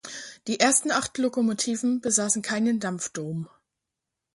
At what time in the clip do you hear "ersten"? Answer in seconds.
0.59-0.89